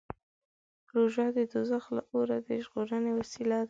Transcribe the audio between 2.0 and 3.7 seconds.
اوره د ژغورنې وسیله ده.